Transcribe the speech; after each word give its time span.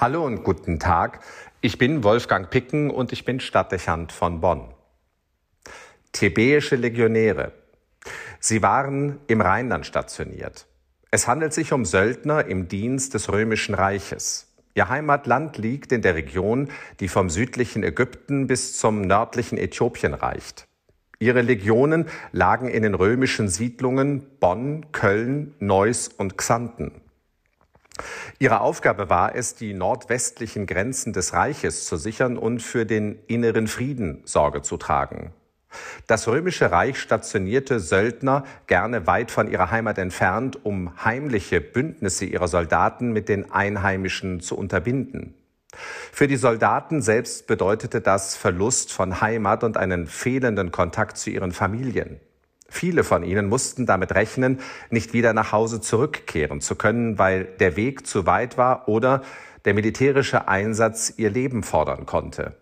Hallo 0.00 0.24
und 0.24 0.44
guten 0.44 0.78
Tag. 0.78 1.20
Ich 1.60 1.76
bin 1.76 2.02
Wolfgang 2.02 2.48
Picken 2.48 2.88
und 2.88 3.12
ich 3.12 3.26
bin 3.26 3.38
Stadtdechant 3.38 4.12
von 4.12 4.40
Bonn. 4.40 4.72
Thebäische 6.12 6.76
Legionäre. 6.76 7.52
Sie 8.38 8.62
waren 8.62 9.18
im 9.26 9.42
Rheinland 9.42 9.84
stationiert. 9.84 10.66
Es 11.10 11.28
handelt 11.28 11.52
sich 11.52 11.74
um 11.74 11.84
Söldner 11.84 12.46
im 12.46 12.66
Dienst 12.66 13.12
des 13.12 13.30
Römischen 13.30 13.74
Reiches. 13.74 14.50
Ihr 14.72 14.88
Heimatland 14.88 15.58
liegt 15.58 15.92
in 15.92 16.00
der 16.00 16.14
Region, 16.14 16.70
die 17.00 17.08
vom 17.08 17.28
südlichen 17.28 17.82
Ägypten 17.82 18.46
bis 18.46 18.78
zum 18.78 19.02
nördlichen 19.02 19.58
Äthiopien 19.58 20.14
reicht. 20.14 20.66
Ihre 21.18 21.42
Legionen 21.42 22.06
lagen 22.32 22.68
in 22.68 22.84
den 22.84 22.94
römischen 22.94 23.48
Siedlungen 23.48 24.24
Bonn, 24.40 24.92
Köln, 24.92 25.54
Neuss 25.58 26.08
und 26.08 26.38
Xanten. 26.38 27.02
Ihre 28.42 28.62
Aufgabe 28.62 29.10
war 29.10 29.34
es, 29.34 29.54
die 29.54 29.74
nordwestlichen 29.74 30.64
Grenzen 30.64 31.12
des 31.12 31.34
Reiches 31.34 31.84
zu 31.84 31.98
sichern 31.98 32.38
und 32.38 32.62
für 32.62 32.86
den 32.86 33.18
inneren 33.26 33.66
Frieden 33.66 34.22
Sorge 34.24 34.62
zu 34.62 34.78
tragen. 34.78 35.34
Das 36.06 36.26
römische 36.26 36.72
Reich 36.72 36.98
stationierte 36.98 37.80
Söldner 37.80 38.44
gerne 38.66 39.06
weit 39.06 39.30
von 39.30 39.46
ihrer 39.46 39.70
Heimat 39.70 39.98
entfernt, 39.98 40.64
um 40.64 41.04
heimliche 41.04 41.60
Bündnisse 41.60 42.24
ihrer 42.24 42.48
Soldaten 42.48 43.12
mit 43.12 43.28
den 43.28 43.52
Einheimischen 43.52 44.40
zu 44.40 44.56
unterbinden. 44.56 45.34
Für 46.10 46.26
die 46.26 46.36
Soldaten 46.36 47.02
selbst 47.02 47.46
bedeutete 47.46 48.00
das 48.00 48.36
Verlust 48.36 48.90
von 48.90 49.20
Heimat 49.20 49.64
und 49.64 49.76
einen 49.76 50.06
fehlenden 50.06 50.72
Kontakt 50.72 51.18
zu 51.18 51.28
ihren 51.28 51.52
Familien. 51.52 52.20
Viele 52.70 53.02
von 53.02 53.24
ihnen 53.24 53.48
mussten 53.48 53.84
damit 53.84 54.14
rechnen, 54.14 54.60
nicht 54.90 55.12
wieder 55.12 55.32
nach 55.32 55.50
Hause 55.50 55.80
zurückkehren 55.80 56.60
zu 56.60 56.76
können, 56.76 57.18
weil 57.18 57.44
der 57.44 57.76
Weg 57.76 58.06
zu 58.06 58.26
weit 58.26 58.56
war 58.56 58.88
oder 58.88 59.22
der 59.64 59.74
militärische 59.74 60.46
Einsatz 60.48 61.12
ihr 61.16 61.30
Leben 61.30 61.64
fordern 61.64 62.06
konnte. 62.06 62.54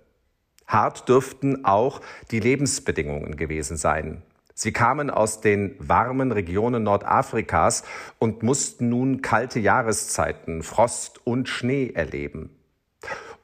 Hart 0.66 1.08
dürften 1.08 1.64
auch 1.66 2.00
die 2.30 2.40
Lebensbedingungen 2.40 3.36
gewesen 3.36 3.76
sein. 3.76 4.22
Sie 4.54 4.72
kamen 4.72 5.10
aus 5.10 5.40
den 5.40 5.76
warmen 5.78 6.32
Regionen 6.32 6.82
Nordafrikas 6.82 7.84
und 8.18 8.42
mussten 8.42 8.88
nun 8.88 9.22
kalte 9.22 9.60
Jahreszeiten, 9.60 10.62
Frost 10.62 11.20
und 11.24 11.48
Schnee 11.48 11.92
erleben. 11.94 12.50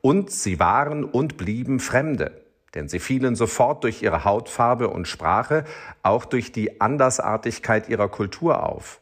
Und 0.01 0.31
sie 0.31 0.59
waren 0.59 1.05
und 1.05 1.37
blieben 1.37 1.79
Fremde 1.79 2.44
denn 2.75 2.89
sie 2.89 2.99
fielen 2.99 3.37
sofort 3.37 3.85
durch 3.85 4.03
ihre 4.03 4.25
Hautfarbe 4.25 4.89
und 4.89 5.07
Sprache, 5.07 5.65
auch 6.03 6.25
durch 6.25 6.53
die 6.53 6.81
Andersartigkeit 6.81 7.89
ihrer 7.89 8.09
Kultur 8.09 8.63
auf. 8.69 9.01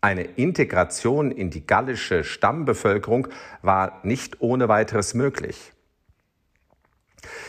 Eine 0.00 0.22
Integration 0.22 1.30
in 1.30 1.50
die 1.50 1.66
gallische 1.66 2.22
Stammbevölkerung 2.22 3.28
war 3.62 4.00
nicht 4.02 4.40
ohne 4.40 4.68
weiteres 4.68 5.14
möglich. 5.14 5.72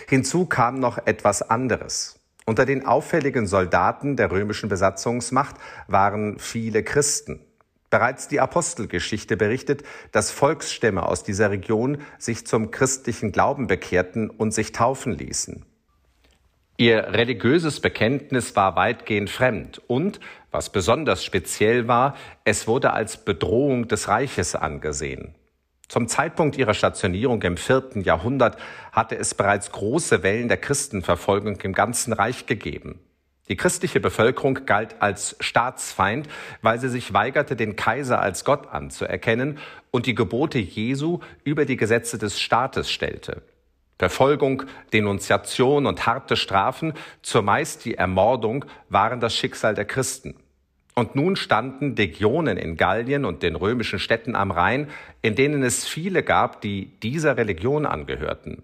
Hinzu 0.08 0.45
kam 0.45 0.80
noch 0.80 0.97
etwas 1.05 1.41
anderes. 1.41 2.19
Unter 2.45 2.66
den 2.66 2.85
auffälligen 2.85 3.45
Soldaten 3.45 4.16
der 4.16 4.31
römischen 4.31 4.69
Besatzungsmacht 4.69 5.58
waren 5.88 6.39
viele 6.39 6.81
Christen. 6.83 7.47
Bereits 7.89 8.27
die 8.27 8.39
Apostelgeschichte 8.41 9.38
berichtet, 9.38 9.83
dass 10.11 10.31
Volksstämme 10.31 11.05
aus 11.05 11.23
dieser 11.23 11.52
Region 11.52 12.02
sich 12.17 12.45
zum 12.45 12.71
christlichen 12.71 13.31
Glauben 13.31 13.67
bekehrten 13.67 14.29
und 14.29 14.53
sich 14.53 14.73
taufen 14.73 15.13
ließen. 15.13 15.66
Ihr 16.79 17.13
religiöses 17.13 17.79
Bekenntnis 17.79 18.55
war 18.55 18.75
weitgehend 18.75 19.31
fremd 19.31 19.81
und, 19.88 20.19
was 20.52 20.71
besonders 20.71 21.23
speziell 21.23 21.88
war, 21.88 22.16
es 22.44 22.67
wurde 22.67 22.94
als 22.94 23.17
Bedrohung 23.17 23.88
des 23.88 24.07
Reiches 24.09 24.53
angesehen. 24.53 25.33
Zum 25.88 26.07
Zeitpunkt 26.07 26.57
ihrer 26.57 26.73
Stationierung 26.73 27.41
im 27.44 27.57
vierten 27.57 28.01
Jahrhundert 28.01 28.57
hatte 28.91 29.17
es 29.17 29.33
bereits 29.33 29.72
große 29.72 30.22
Wellen 30.22 30.49
der 30.49 30.57
Christenverfolgung 30.57 31.59
im 31.61 31.73
ganzen 31.73 32.13
Reich 32.13 32.45
gegeben. 32.45 32.99
Die 33.50 33.56
christliche 33.56 34.00
Bevölkerung 34.00 34.66
galt 34.66 34.96
als 35.00 35.38
Staatsfeind, 35.40 36.28
weil 36.62 36.80
sie 36.80 36.90
sich 36.90 37.13
weigerte, 37.13 37.56
den 37.56 37.75
Kaiser 37.75 38.19
als 38.19 38.44
Gott 38.44 38.68
anzuerkennen 38.68 39.59
und 39.91 40.06
die 40.06 40.16
Gebote 40.16 40.59
Jesu 40.59 41.19
über 41.44 41.66
die 41.66 41.78
Gesetze 41.78 42.18
des 42.18 42.40
Staates 42.40 42.91
stellte. 42.91 43.41
Verfolgung, 43.97 44.63
Denunziation 44.94 45.86
und 45.86 46.06
harte 46.06 46.36
Strafen, 46.36 46.94
zumeist 47.22 47.86
die 47.86 47.96
Ermordung, 47.96 48.66
waren 48.90 49.19
das 49.19 49.36
Schicksal 49.36 49.74
der 49.74 49.86
Christen. 49.86 50.36
Und 50.94 51.16
nun 51.16 51.36
standen 51.36 51.96
Legionen 51.96 52.57
in 52.57 52.75
Gallien 52.75 53.24
und 53.24 53.44
den 53.44 53.56
römischen 53.56 54.00
Städten 54.00 54.36
am 54.36 54.52
Rhein, 54.52 54.90
in 55.22 55.36
denen 55.36 55.63
es 55.63 55.88
viele 55.88 56.22
gab, 56.22 56.62
die 56.62 57.00
dieser 57.02 57.38
Religion 57.38 57.86
angehörten. 57.86 58.63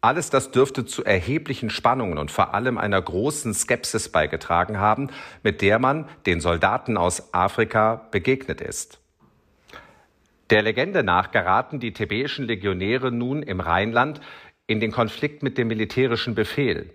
Alles 0.00 0.30
das 0.30 0.52
dürfte 0.52 0.86
zu 0.86 1.04
erheblichen 1.04 1.70
Spannungen 1.70 2.18
und 2.18 2.30
vor 2.30 2.54
allem 2.54 2.78
einer 2.78 3.02
großen 3.02 3.52
Skepsis 3.52 4.10
beigetragen 4.10 4.78
haben, 4.78 5.10
mit 5.42 5.60
der 5.60 5.80
man 5.80 6.08
den 6.24 6.40
Soldaten 6.40 6.96
aus 6.96 7.34
Afrika 7.34 8.06
begegnet 8.12 8.60
ist. 8.60 9.00
Der 10.50 10.62
Legende 10.62 11.02
nach 11.02 11.32
geraten 11.32 11.80
die 11.80 11.92
thebäischen 11.92 12.46
Legionäre 12.46 13.10
nun 13.10 13.42
im 13.42 13.60
Rheinland 13.60 14.20
in 14.66 14.78
den 14.80 14.92
Konflikt 14.92 15.42
mit 15.42 15.58
dem 15.58 15.68
militärischen 15.68 16.34
Befehl. 16.34 16.90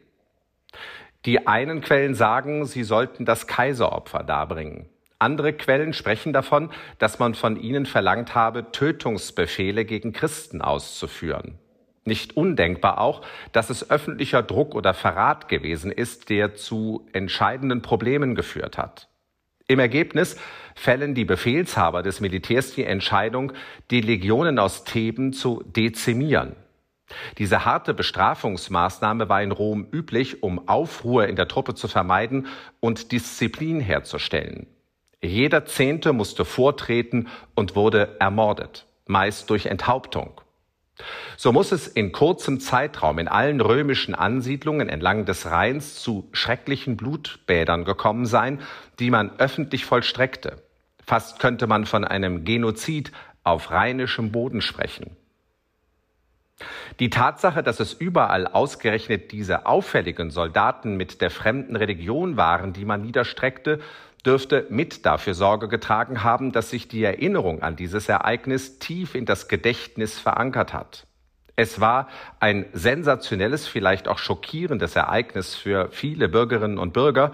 Die 1.26 1.46
einen 1.46 1.82
Quellen 1.82 2.16
sagen, 2.16 2.66
sie 2.66 2.84
sollten 2.84 3.26
das 3.26 3.48
Kaiseropfer 3.48 4.24
darbringen. 4.24 4.90
Andere 5.20 5.54
Quellen 5.54 5.94
sprechen 5.94 6.34
davon, 6.34 6.70
dass 7.00 7.20
man 7.20 7.34
von 7.34 7.58
ihnen 7.58 7.86
verlangt 7.86 8.34
habe, 8.36 8.72
Tötungsbefehle 8.72 9.86
gegen 9.86 10.14
Christen 10.14 10.62
auszuführen. 10.62 11.60
Nicht 12.06 12.36
undenkbar 12.36 13.00
auch, 13.00 13.22
dass 13.54 13.70
es 13.70 13.90
öffentlicher 13.90 14.44
Druck 14.44 14.76
oder 14.76 14.94
Verrat 14.94 15.48
gewesen 15.48 15.92
ist, 15.92 16.30
der 16.30 16.56
zu 16.56 17.08
entscheidenden 17.14 17.82
Problemen 17.82 18.36
geführt 18.36 18.78
hat. 18.78 19.08
Im 19.68 19.80
Ergebnis 19.80 20.38
fällen 20.76 21.16
die 21.16 21.24
Befehlshaber 21.24 22.04
des 22.04 22.20
Militärs 22.20 22.74
die 22.74 22.84
Entscheidung, 22.84 23.54
die 23.92 24.02
Legionen 24.02 24.60
aus 24.60 24.84
Theben 24.84 25.32
zu 25.32 25.64
dezimieren. 25.66 26.56
Diese 27.38 27.64
harte 27.64 27.94
Bestrafungsmaßnahme 27.94 29.30
war 29.30 29.42
in 29.42 29.52
Rom 29.52 29.88
üblich, 29.92 30.44
um 30.44 30.68
Aufruhr 30.68 31.28
in 31.28 31.36
der 31.36 31.48
Truppe 31.48 31.76
zu 31.76 31.88
vermeiden 31.88 32.48
und 32.80 33.12
Disziplin 33.12 33.80
herzustellen. 33.80 34.68
Jeder 35.22 35.66
Zehnte 35.66 36.12
musste 36.12 36.44
vortreten 36.44 37.30
und 37.56 37.76
wurde 37.76 38.18
ermordet, 38.20 38.86
meist 39.06 39.50
durch 39.50 39.68
Enthauptung. 39.68 40.42
So 41.38 41.52
muss 41.52 41.72
es 41.72 41.88
in 41.88 42.12
kurzem 42.12 42.60
Zeitraum 42.60 43.18
in 43.20 43.28
allen 43.28 43.62
römischen 43.62 44.14
Ansiedlungen 44.14 44.90
entlang 44.90 45.26
des 45.26 45.48
Rheins 45.48 45.96
zu 45.96 46.30
schrecklichen 46.34 46.98
Blutbädern 46.98 47.84
gekommen 47.84 48.26
sein, 48.26 48.62
die 49.00 49.10
man 49.10 49.40
öffentlich 49.40 49.86
vollstreckte. 49.86 50.62
Fast 51.06 51.40
könnte 51.40 51.68
man 51.68 51.86
von 51.86 52.06
einem 52.06 52.46
Genozid 52.46 53.12
auf 53.44 53.72
rheinischem 53.72 54.32
Boden 54.32 54.62
sprechen. 54.62 55.18
Die 57.00 57.10
Tatsache, 57.10 57.64
dass 57.64 57.80
es 57.80 57.94
überall 57.94 58.48
ausgerechnet 58.48 59.32
diese 59.32 59.66
auffälligen 59.66 60.30
Soldaten 60.30 60.96
mit 60.96 61.22
der 61.22 61.32
fremden 61.32 61.76
Religion 61.76 62.38
waren, 62.38 62.72
die 62.72 62.86
man 62.86 63.02
niederstreckte, 63.02 63.80
dürfte 64.26 64.66
mit 64.70 65.06
dafür 65.06 65.34
Sorge 65.34 65.68
getragen 65.68 66.24
haben, 66.24 66.52
dass 66.52 66.70
sich 66.70 66.88
die 66.88 67.04
Erinnerung 67.04 67.62
an 67.62 67.76
dieses 67.76 68.08
Ereignis 68.10 68.80
tief 68.80 69.16
in 69.16 69.26
das 69.26 69.48
Gedächtnis 69.48 70.20
verankert 70.20 70.74
hat. 70.74 71.06
Es 71.56 71.80
war 71.80 72.08
ein 72.40 72.66
sensationelles, 72.74 73.68
vielleicht 73.68 74.08
auch 74.08 74.18
schockierendes 74.18 74.96
Ereignis 74.96 75.56
für 75.56 75.90
viele 75.92 76.30
Bürgerinnen 76.30 76.80
und 76.80 76.94
Bürger 76.94 77.34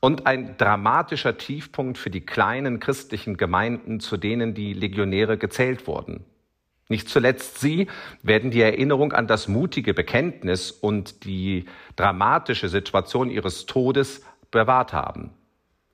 und 0.00 0.26
ein 0.26 0.56
dramatischer 0.56 1.36
Tiefpunkt 1.36 1.98
für 1.98 2.10
die 2.10 2.24
kleinen 2.24 2.80
christlichen 2.80 3.36
Gemeinden, 3.36 4.00
zu 4.00 4.16
denen 4.16 4.54
die 4.54 4.72
Legionäre 4.72 5.36
gezählt 5.36 5.86
wurden. 5.86 6.24
Nicht 6.88 7.10
zuletzt 7.10 7.60
sie 7.60 7.88
werden 8.22 8.50
die 8.50 8.62
Erinnerung 8.62 9.12
an 9.12 9.26
das 9.26 9.48
mutige 9.48 9.92
Bekenntnis 9.92 10.70
und 10.70 11.24
die 11.24 11.66
dramatische 11.96 12.68
Situation 12.70 13.28
ihres 13.28 13.66
Todes 13.66 14.22
bewahrt 14.50 14.94
haben. 14.94 15.32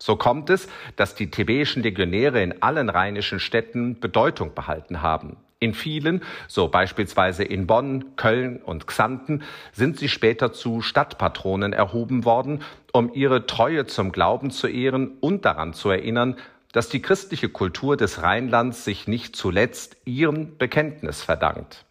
So 0.05 0.17
kommt 0.17 0.51
es, 0.51 0.69
dass 0.97 1.15
die 1.15 1.31
thebäischen 1.31 1.83
Legionäre 1.83 2.43
in 2.43 2.61
allen 2.61 2.91
rheinischen 2.91 3.41
Städten 3.41 4.01
Bedeutung 4.01 4.53
behalten 4.55 5.01
haben. 5.01 5.39
In 5.61 5.73
vielen, 5.73 6.23
so 6.47 6.69
beispielsweise 6.69 7.43
in 7.43 7.67
Bonn, 7.67 8.15
Köln 8.17 8.59
und 8.59 8.87
Xanten, 8.87 9.43
sind 9.73 9.99
sie 9.99 10.11
später 10.11 10.53
zu 10.53 10.83
Stadtpatronen 10.83 11.73
erhoben 11.73 12.27
worden, 12.27 12.61
um 12.93 13.15
ihre 13.15 13.47
Treue 13.47 13.87
zum 13.87 14.13
Glauben 14.13 14.51
zu 14.51 14.67
ehren 14.67 15.13
und 15.21 15.47
daran 15.47 15.73
zu 15.73 15.89
erinnern, 15.89 16.37
dass 16.73 16.91
die 16.91 17.01
christliche 17.01 17.49
Kultur 17.49 17.97
des 17.97 18.23
Rheinlands 18.23 18.85
sich 18.85 19.09
nicht 19.09 19.35
zuletzt 19.37 19.97
ihrem 20.05 20.59
Bekenntnis 20.59 21.23
verdankt. 21.23 21.87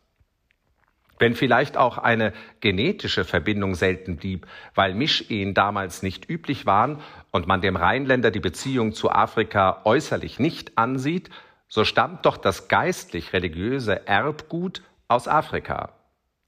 Wenn 1.19 1.35
vielleicht 1.35 1.77
auch 1.77 1.97
eine 1.97 2.33
genetische 2.59 3.23
Verbindung 3.23 3.75
selten 3.75 4.17
blieb, 4.17 4.47
weil 4.75 4.93
Mischehen 4.93 5.53
damals 5.53 6.03
nicht 6.03 6.29
üblich 6.29 6.65
waren 6.65 6.99
und 7.31 7.47
man 7.47 7.61
dem 7.61 7.75
Rheinländer 7.75 8.31
die 8.31 8.39
Beziehung 8.39 8.93
zu 8.93 9.11
Afrika 9.11 9.81
äußerlich 9.85 10.39
nicht 10.39 10.77
ansieht, 10.77 11.29
so 11.67 11.85
stammt 11.85 12.25
doch 12.25 12.37
das 12.37 12.67
geistlich-religiöse 12.67 14.07
Erbgut 14.07 14.81
aus 15.07 15.27
Afrika. 15.27 15.93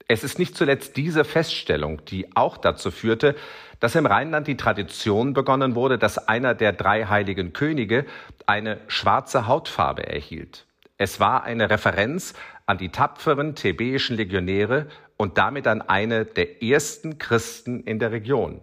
Es 0.07 0.23
ist 0.23 0.37
nicht 0.37 0.55
zuletzt 0.55 0.97
diese 0.97 1.23
Feststellung, 1.23 2.05
die 2.05 2.35
auch 2.35 2.57
dazu 2.57 2.91
führte, 2.91 3.35
dass 3.79 3.95
im 3.95 4.05
Rheinland 4.05 4.47
die 4.47 4.57
Tradition 4.57 5.33
begonnen 5.33 5.73
wurde, 5.75 5.97
dass 5.97 6.27
einer 6.27 6.53
der 6.53 6.73
drei 6.73 7.05
heiligen 7.05 7.53
Könige 7.53 8.05
eine 8.45 8.79
schwarze 8.87 9.47
Hautfarbe 9.47 10.05
erhielt. 10.07 10.64
Es 10.97 11.19
war 11.19 11.43
eine 11.43 11.69
Referenz 11.69 12.33
an 12.65 12.77
die 12.77 12.89
tapferen 12.89 13.55
thebäischen 13.55 14.15
Legionäre 14.15 14.87
und 15.17 15.37
damit 15.37 15.67
an 15.67 15.81
eine 15.81 16.25
der 16.25 16.63
ersten 16.63 17.17
Christen 17.17 17.83
in 17.83 17.99
der 17.99 18.11
Region. 18.11 18.61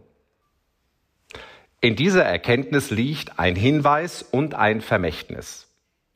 In 1.80 1.96
dieser 1.96 2.24
Erkenntnis 2.24 2.90
liegt 2.90 3.38
ein 3.38 3.56
Hinweis 3.56 4.22
und 4.22 4.54
ein 4.54 4.80
Vermächtnis. 4.80 5.68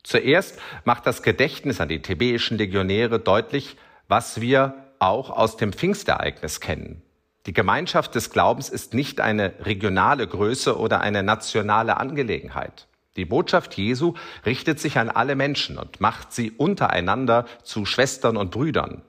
Zuerst 0.04 0.60
macht 0.84 1.06
das 1.06 1.22
Gedächtnis 1.22 1.80
an 1.80 1.88
die 1.88 2.00
thebäischen 2.00 2.56
Legionäre 2.56 3.18
deutlich, 3.18 3.76
was 4.06 4.40
wir 4.40 4.74
auch 5.00 5.30
aus 5.30 5.56
dem 5.56 5.72
Pfingstereignis 5.72 6.60
kennen. 6.60 7.02
Die 7.46 7.52
Gemeinschaft 7.52 8.14
des 8.14 8.30
Glaubens 8.30 8.68
ist 8.68 8.94
nicht 8.94 9.20
eine 9.20 9.54
regionale 9.60 10.26
Größe 10.26 10.78
oder 10.78 11.00
eine 11.00 11.22
nationale 11.22 11.96
Angelegenheit. 11.96 12.86
Die 13.16 13.24
Botschaft 13.24 13.74
Jesu 13.74 14.14
richtet 14.44 14.78
sich 14.78 14.98
an 14.98 15.08
alle 15.08 15.34
Menschen 15.34 15.78
und 15.78 16.00
macht 16.00 16.32
sie 16.32 16.50
untereinander 16.52 17.46
zu 17.62 17.86
Schwestern 17.86 18.36
und 18.36 18.50
Brüdern. 18.50 19.02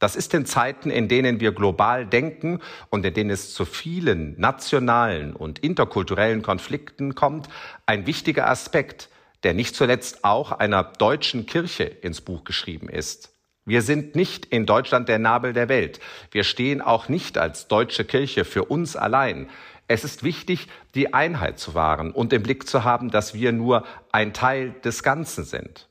Das 0.00 0.16
ist 0.16 0.34
in 0.34 0.46
Zeiten, 0.46 0.90
in 0.90 1.06
denen 1.06 1.38
wir 1.38 1.52
global 1.52 2.04
denken 2.04 2.58
und 2.90 3.06
in 3.06 3.14
denen 3.14 3.30
es 3.30 3.54
zu 3.54 3.64
vielen 3.64 4.34
nationalen 4.38 5.32
und 5.36 5.60
interkulturellen 5.60 6.42
Konflikten 6.42 7.14
kommt, 7.14 7.48
ein 7.86 8.04
wichtiger 8.04 8.48
Aspekt, 8.48 9.10
der 9.44 9.54
nicht 9.54 9.76
zuletzt 9.76 10.24
auch 10.24 10.50
einer 10.50 10.82
deutschen 10.82 11.46
Kirche 11.46 11.84
ins 11.84 12.20
Buch 12.20 12.42
geschrieben 12.42 12.88
ist. 12.88 13.32
Wir 13.64 13.82
sind 13.82 14.16
nicht 14.16 14.46
in 14.46 14.66
Deutschland 14.66 15.08
der 15.08 15.20
Nabel 15.20 15.52
der 15.52 15.68
Welt. 15.68 16.00
Wir 16.32 16.42
stehen 16.42 16.80
auch 16.80 17.08
nicht 17.08 17.38
als 17.38 17.68
deutsche 17.68 18.04
Kirche 18.04 18.44
für 18.44 18.64
uns 18.64 18.96
allein. 18.96 19.48
Es 19.92 20.04
ist 20.04 20.22
wichtig, 20.22 20.68
die 20.94 21.12
Einheit 21.12 21.58
zu 21.58 21.74
wahren 21.74 22.12
und 22.12 22.32
im 22.32 22.42
Blick 22.42 22.66
zu 22.66 22.82
haben, 22.82 23.10
dass 23.10 23.34
wir 23.34 23.52
nur 23.52 23.84
ein 24.10 24.32
Teil 24.32 24.74
des 24.82 25.02
Ganzen 25.02 25.44
sind. 25.44 25.86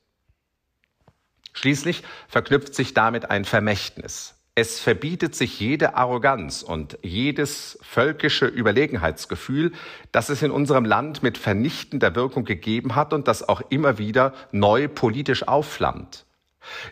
Schließlich 1.53 2.01
verknüpft 2.27 2.73
sich 2.73 2.95
damit 2.95 3.29
ein 3.29 3.45
Vermächtnis. 3.45 4.33
Es 4.55 4.79
verbietet 4.79 5.35
sich 5.35 5.59
jede 5.59 5.93
Arroganz 5.93 6.63
und 6.63 6.97
jedes 7.03 7.77
völkische 7.83 8.47
Überlegenheitsgefühl, 8.47 9.71
das 10.11 10.29
es 10.29 10.41
in 10.41 10.49
unserem 10.49 10.85
Land 10.85 11.21
mit 11.21 11.37
vernichtender 11.37 12.15
Wirkung 12.15 12.43
gegeben 12.43 12.95
hat 12.95 13.13
und 13.13 13.27
das 13.27 13.47
auch 13.47 13.61
immer 13.69 13.99
wieder 13.99 14.33
neu 14.51 14.87
politisch 14.87 15.47
aufflammt. 15.47 16.25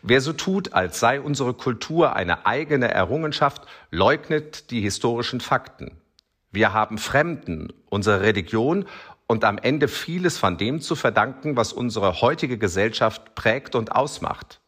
Wer 0.04 0.22
so 0.22 0.32
tut, 0.32 0.74
als 0.74 1.00
sei 1.00 1.20
unsere 1.20 1.56
Kultur 1.56 2.16
eine 2.16 2.46
eigene 2.46 2.92
Errungenschaft, 2.92 3.64
leugnet 3.90 4.70
die 4.70 4.82
historischen 4.82 5.42
Fakten. 5.42 5.99
Wir 6.52 6.74
haben 6.74 6.98
Fremden, 6.98 7.72
unsere 7.90 8.22
Religion 8.22 8.86
und 9.28 9.44
am 9.44 9.58
Ende 9.60 9.88
vieles 9.88 10.38
von 10.38 10.58
dem 10.58 10.82
zu 10.82 10.96
verdanken, 10.96 11.56
was 11.56 11.72
unsere 11.74 12.22
heutige 12.22 12.58
Gesellschaft 12.58 13.36
prägt 13.36 13.76
und 13.76 13.92
ausmacht. 13.92 14.60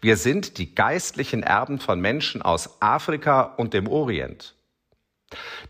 Wir 0.00 0.16
sind 0.16 0.58
die 0.58 0.74
geistlichen 0.74 1.42
Erben 1.42 1.78
von 1.78 2.00
Menschen 2.00 2.42
aus 2.42 2.80
Afrika 2.80 3.42
und 3.42 3.74
dem 3.74 3.86
Orient. 3.86 4.54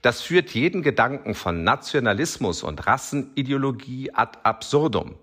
Das 0.01 0.23
führt 0.23 0.51
jeden 0.51 0.83
Gedanken 0.83 1.35
von 1.35 1.65
Nationalismus 1.65 2.63
und 2.63 2.87
Rassenideologie 2.87 4.13
ad 4.15 4.39
absurdum. 4.43 5.17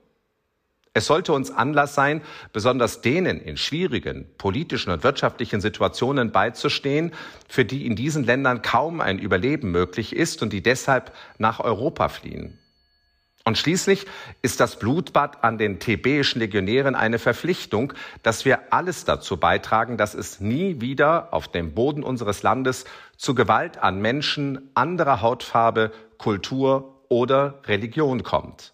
Es 0.97 1.05
sollte 1.05 1.31
uns 1.31 1.51
Anlass 1.51 1.93
sein, 1.93 2.23
besonders 2.53 3.01
denen 3.01 3.39
in 3.39 3.55
schwierigen 3.55 4.25
politischen 4.39 4.89
und 4.89 5.03
wirtschaftlichen 5.03 5.61
Situationen 5.61 6.31
beizustehen, 6.31 7.13
für 7.47 7.65
die 7.65 7.85
in 7.85 7.95
diesen 7.95 8.23
Ländern 8.23 8.63
kaum 8.63 8.99
ein 8.99 9.19
Überleben 9.19 9.69
möglich 9.69 10.15
ist 10.15 10.41
und 10.41 10.53
die 10.53 10.63
deshalb 10.63 11.13
nach 11.37 11.59
Europa 11.59 12.09
fliehen. 12.09 12.57
Und 13.45 13.59
schließlich 13.59 14.07
ist 14.41 14.59
das 14.59 14.79
Blutbad 14.79 15.43
an 15.43 15.59
den 15.59 15.77
thebäischen 15.77 16.39
Legionären 16.39 16.95
eine 16.95 17.19
Verpflichtung, 17.19 17.93
dass 18.23 18.43
wir 18.43 18.73
alles 18.73 19.05
dazu 19.05 19.37
beitragen, 19.37 19.97
dass 19.97 20.15
es 20.15 20.39
nie 20.39 20.81
wieder 20.81 21.31
auf 21.31 21.47
dem 21.47 21.75
Boden 21.75 22.01
unseres 22.01 22.41
Landes 22.41 22.85
zu 23.17 23.35
Gewalt 23.35 23.77
an 23.77 24.01
Menschen 24.01 24.71
anderer 24.73 25.21
Hautfarbe, 25.21 25.91
Kultur 26.17 27.03
oder 27.07 27.61
Religion 27.67 28.23
kommt. 28.23 28.73